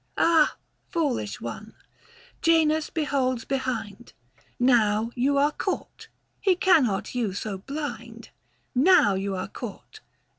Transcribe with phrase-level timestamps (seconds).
[0.17, 0.57] Ah,
[0.89, 1.75] foolish one!
[2.41, 4.13] Janus beholds behind;
[4.59, 6.07] Now you are caught;
[6.39, 8.31] him cannot you so blind,
[8.73, 9.99] 140 Now you are caught.